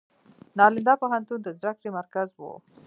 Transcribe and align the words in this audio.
نالندا 0.57 0.93
پوهنتون 1.01 1.39
د 1.43 1.47
زده 1.57 1.71
کړې 1.79 1.89
مرکز 1.97 2.27
و. 2.39 2.43